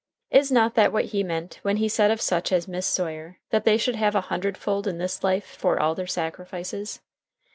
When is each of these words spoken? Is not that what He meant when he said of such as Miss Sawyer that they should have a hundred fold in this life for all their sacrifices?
Is 0.31 0.51
not 0.51 0.73
that 0.73 0.91
what 0.91 1.05
He 1.13 1.21
meant 1.21 1.59
when 1.61 1.77
he 1.77 1.87
said 1.87 2.09
of 2.09 2.19
such 2.19 2.51
as 2.51 2.67
Miss 2.67 2.87
Sawyer 2.87 3.37
that 3.51 3.65
they 3.65 3.77
should 3.77 3.95
have 3.97 4.15
a 4.15 4.21
hundred 4.31 4.57
fold 4.57 4.87
in 4.87 4.97
this 4.97 5.23
life 5.23 5.45
for 5.45 5.79
all 5.79 5.93
their 5.93 6.07
sacrifices? 6.07 7.01